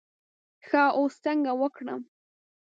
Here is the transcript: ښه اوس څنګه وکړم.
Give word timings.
ښه 0.67 0.83
اوس 0.97 1.13
څنګه 1.23 1.51
وکړم. 1.61 2.01